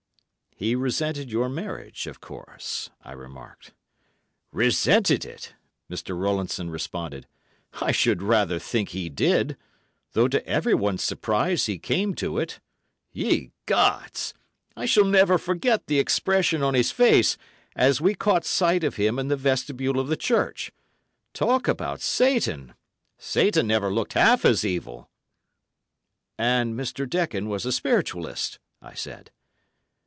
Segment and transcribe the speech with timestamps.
[0.61, 3.73] "He resented your marriage, of course," I remarked.
[4.51, 5.55] "Resented it!"
[5.89, 6.15] Mr.
[6.15, 7.25] Rowlandson responded;
[7.81, 9.57] "I should rather think he did,
[10.11, 12.59] though to everyone's surprise he came to it.
[13.11, 14.35] Ye Gods!
[14.77, 17.39] I shall never forget the expression on his face,
[17.75, 20.71] as we caught sight of him in the vestibule of the church.
[21.33, 22.75] Talk about Satan!
[23.17, 25.09] Satan never looked half as evil."
[26.37, 27.09] "And Mr.
[27.09, 29.31] Dekon was a Spiritualist!" I said.